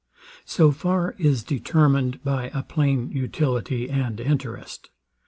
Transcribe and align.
So 0.45 0.71
far 0.71 1.13
is 1.19 1.43
determined 1.43 2.23
by 2.23 2.49
a 2.55 2.63
plain 2.63 3.11
utility 3.11 3.87
and 3.87 4.19
interest. 4.19 4.89